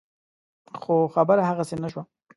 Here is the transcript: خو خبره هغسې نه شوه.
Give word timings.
خو 0.81 0.95
خبره 1.15 1.41
هغسې 1.49 1.75
نه 1.83 1.87
شوه. 1.91 2.03